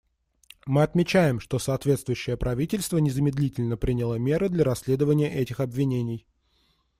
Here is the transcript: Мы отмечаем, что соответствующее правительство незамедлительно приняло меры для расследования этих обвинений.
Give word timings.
Мы 0.65 0.81
отмечаем, 0.81 1.39
что 1.39 1.59
соответствующее 1.59 2.35
правительство 2.35 2.97
незамедлительно 2.97 3.77
приняло 3.77 4.15
меры 4.15 4.49
для 4.49 4.63
расследования 4.63 5.31
этих 5.31 5.59
обвинений. 5.59 6.25